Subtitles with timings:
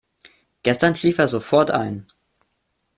[0.63, 2.07] Gestern schlief er sofort ein.